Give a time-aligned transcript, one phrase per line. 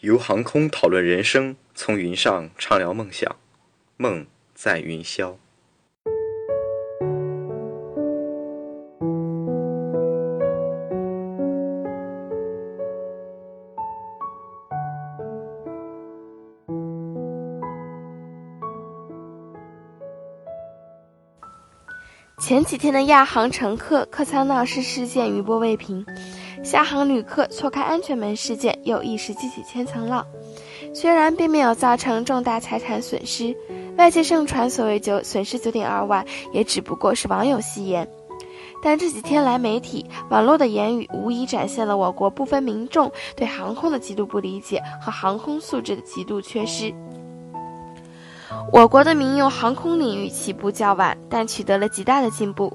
[0.00, 3.36] 由航空讨论人生，从云上畅聊梦想，
[3.98, 5.34] 梦在云霄。
[22.38, 26.04] 前几天的亚航乘客客舱闹事事件余波未平，
[26.62, 30.26] 厦航旅客错开安全门事件又一时激起千层浪。
[30.92, 33.56] 虽然并没有造成重大财产损失，
[33.96, 38.08] 外界盛传所谓九损失九点二万，也只不过是网友戏言。
[38.82, 46.92] 但这几天来，媒体网络的言语无疑展现了我国部分民众对航空的极度不理解和航空素质的极度缺失。
[48.72, 52.72] 我国的民用航空领域起步较晚，但取得了极大的进步。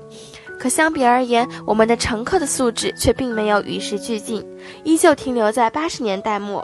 [0.59, 4.45] 可相比而言，我们的乘客的素质却并没有与时俱进，
[4.84, 6.64] 依旧停留在八十年代末。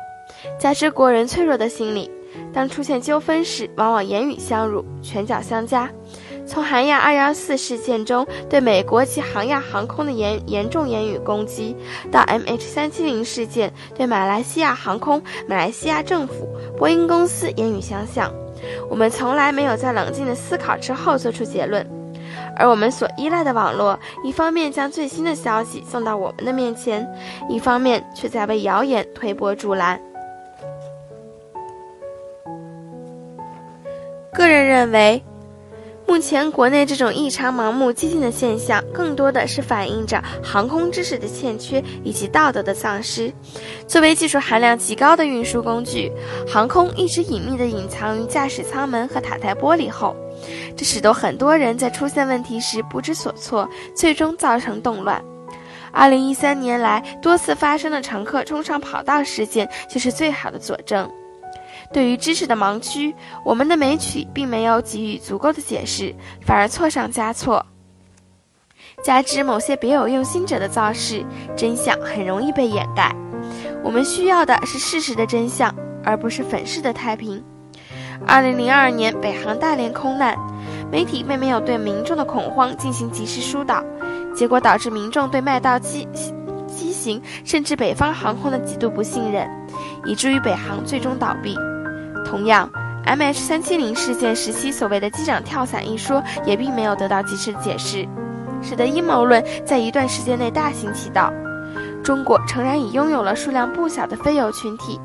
[0.60, 2.10] 加之国人脆弱的心理，
[2.54, 5.90] 当出现纠纷时，往往言语相辱，拳脚相加。
[6.48, 11.76] 从韩亚二幺四事件中对美国及韩亚航空的严严重言语攻击，
[12.12, 18.34] 到 MH 三七零事件对马来西亚航空、马来西亚政府、波音公司言语相向。
[18.90, 21.88] 我们从来没有在冷静的思考之后做出结论，
[22.62, 27.12] 而我们所依赖的网络，一方面将最新的消息送到我们的面前，
[27.50, 30.00] 一方面却在为谣言推波助澜。
[34.32, 35.24] 个人认为。
[36.12, 43.32] 目前国内这种异常盲目激进的现象，更多的是反映着航空知识的欠缺以及道德的丧失。
[43.88, 46.12] 作为技术含量极高的运输工具，
[46.46, 50.14] 航空一直隐秘地隐藏于驾驶舱门和塔台玻璃后，
[50.76, 55.24] 这使得很多人在出现问题时不知所措，最终造成动乱。
[55.94, 61.10] 二零一三年来多次发生的乘客冲上跑道事件，就是最好的佐证。
[61.94, 67.66] 对于知识的盲区，我们的媒体并没有给予足够的解释，反而错上加错。
[69.04, 71.26] 加之某些别有用心者的造势，
[71.56, 73.14] 真相很容易被掩盖。
[73.84, 77.44] 我们需要的是事实的真相，而不是粉饰的太平。
[78.28, 80.38] 二零零二年北航大连空难，
[80.92, 83.84] 媒体并没有对民众的恐慌进行及时疏导，
[84.36, 86.08] 结果导致民众对麦道机
[86.68, 89.50] 机型甚至北方航空的极度不信任，
[90.06, 91.58] 以至于北航最终倒闭。
[92.32, 92.70] 同样
[93.06, 98.08] ，MH 三七零事件时期所谓的机长跳伞一说，也并没有得到及时的解释，
[98.62, 101.30] 使得阴谋论在一段时间内大行其道。
[102.02, 104.98] 中国诚然已拥有了数量不小的非友群体，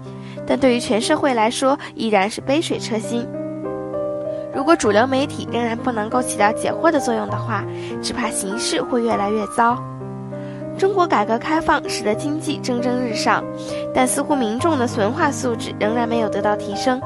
[0.47, 3.26] 但对于全社会来说，依然是杯水车薪。
[4.54, 7.65] 如果主流媒体仍然不能够起到解惑的作用的话，
[8.00, 9.76] 只怕形势会越来越糟。
[10.78, 13.42] 中国改革开放使得经济蒸蒸日上，
[13.92, 17.00] 但似乎民众的文化素质仍然没有得到提升。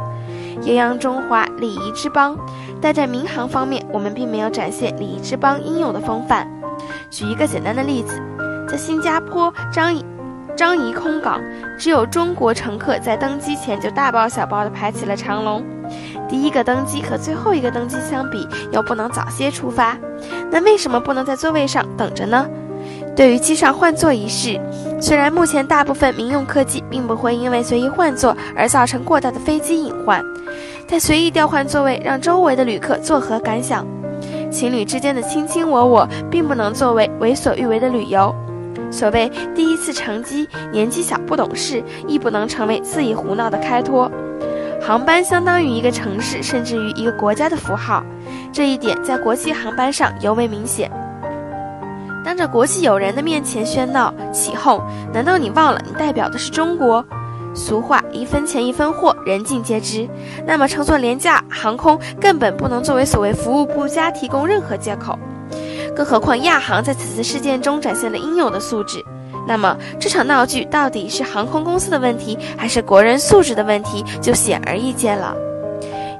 [0.62, 2.36] 洋洋中华礼仪之邦，
[2.80, 6.46] 但在民航方面，我们并没有展现礼仪之邦应有的风范。
[7.10, 8.20] 举一个简单的例子，
[8.68, 10.04] 在新加坡樟宜
[10.56, 11.40] 樟宜空港，
[11.78, 15.64] 只有中国乘客在登机前就大包小包地排起了长龙。
[16.28, 19.96] 第一个登机和最后一个登机相比，又不能早些出发，
[20.50, 22.46] 那为什么不能在座位上等着呢？
[23.16, 24.58] 对于机上换座一事，
[25.00, 30.22] 虽然目前大部分民用客机并不会因为随意换座而造成过大的飞机隐患，
[30.86, 33.86] 但随意调换座位让周围的旅客作何感想？
[34.50, 38.34] 情侣之间的卿卿我我，并不能作为为所欲为的理由。
[38.90, 44.10] 所谓第一次乘机，年纪小不懂事，亦不能成为肆意胡闹的开脱。
[44.82, 48.04] 航班相当于一个城市，甚至于一个国家的符号，
[48.52, 50.90] 这一点在国际航班上尤为明显。
[52.30, 54.80] 当着国际友人的面前喧闹起哄，
[55.12, 57.04] 难道你忘了你代表的是中国？
[57.56, 60.08] 俗话一分钱一分货，人尽皆知。
[60.46, 65.18] 那么乘坐廉价航空根本不能作为所谓服务不佳提供任何借口。
[65.96, 69.04] 更何况亚航在此次事件中展现了应有的素质。
[69.48, 75.34] 那么这场闹剧到底是航空公司的问题，还是国人素质的问题，就显而易见了。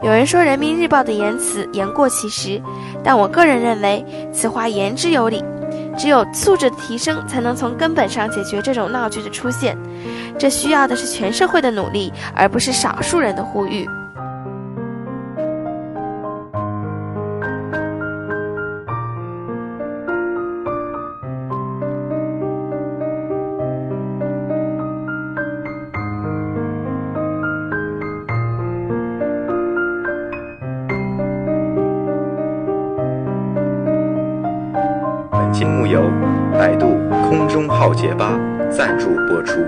[0.03, 2.61] 有人说人民日报的言辞言过其实，
[3.05, 5.41] 但我个人认为此话言之有理。
[6.01, 9.77] 只有素质的提升，才能从根本上解决这种闹剧的出现。
[10.39, 13.87] 这需要的是全社会的努力，而不是少数人的呼吁。
[35.61, 36.11] 节目由
[36.55, 36.97] 百度
[37.29, 38.41] 空中浩劫吧
[38.71, 39.61] 赞助播出。